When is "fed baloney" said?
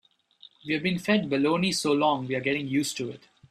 0.97-1.71